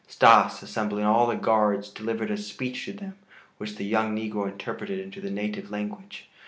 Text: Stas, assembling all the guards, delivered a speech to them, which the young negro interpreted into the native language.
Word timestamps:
Stas, 0.07 0.63
assembling 0.63 1.05
all 1.05 1.27
the 1.27 1.35
guards, 1.35 1.87
delivered 1.89 2.31
a 2.31 2.37
speech 2.37 2.85
to 2.85 2.93
them, 2.93 3.19
which 3.59 3.75
the 3.75 3.85
young 3.85 4.17
negro 4.17 4.51
interpreted 4.51 4.97
into 4.99 5.21
the 5.21 5.29
native 5.29 5.69
language. 5.69 6.27